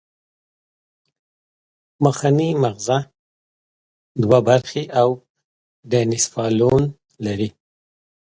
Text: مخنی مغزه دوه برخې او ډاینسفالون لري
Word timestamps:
مخنی 2.03 2.49
مغزه 2.63 2.97
دوه 4.21 4.39
برخې 4.49 4.83
او 5.01 5.09
ډاینسفالون 5.91 6.83
لري 7.25 7.49